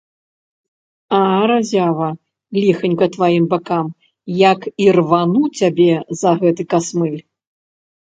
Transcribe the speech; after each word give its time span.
А, 1.17 1.19
разява, 1.51 2.07
ліханька 2.61 3.05
тваім 3.17 3.45
бакам, 3.53 3.93
як 4.51 4.59
ірвану 4.89 5.41
цябе 5.63 5.91
за 6.25 6.31
гэты 6.45 6.63
касмыль! 6.77 7.21